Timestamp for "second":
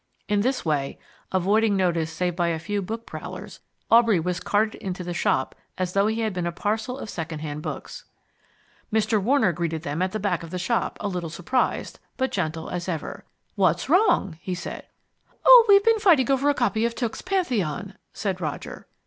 7.07-7.37